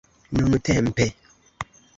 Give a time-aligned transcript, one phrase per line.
[0.33, 1.05] nuntempe